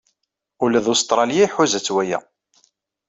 [0.63, 2.19] Ula d Ustṛalya iḥuza-tt waya.